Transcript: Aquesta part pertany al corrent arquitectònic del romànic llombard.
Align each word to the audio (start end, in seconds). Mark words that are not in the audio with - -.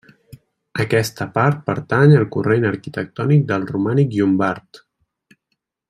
Aquesta 0.83 1.27
part 1.35 1.59
pertany 1.67 2.15
al 2.21 2.25
corrent 2.37 2.65
arquitectònic 2.71 3.47
del 3.53 3.69
romànic 3.75 4.17
llombard. 4.19 4.83